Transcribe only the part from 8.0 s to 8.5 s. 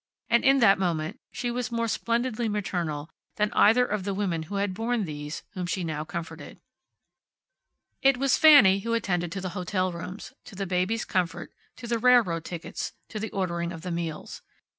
It was